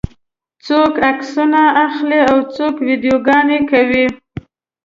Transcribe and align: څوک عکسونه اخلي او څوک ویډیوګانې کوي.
څوک 0.65 0.93
عکسونه 1.09 1.61
اخلي 1.85 2.19
او 2.31 2.37
څوک 2.55 2.75
ویډیوګانې 2.87 3.59
کوي. 3.71 4.05